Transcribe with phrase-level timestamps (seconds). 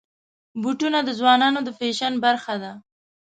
[0.61, 2.71] بوټونه د ځوانانو د فیشن برخه ده.